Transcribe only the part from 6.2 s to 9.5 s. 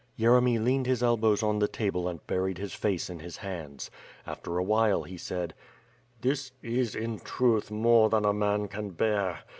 "This is, in truth, more than a man can bear.